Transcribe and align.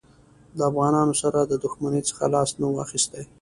له 0.57 0.63
افغانانو 0.71 1.13
سره 1.21 1.39
د 1.41 1.53
دښمنۍ 1.63 2.01
څخه 2.09 2.23
لاس 2.33 2.49
نه 2.59 2.65
وو 2.69 2.81
اخیستی. 2.85 3.23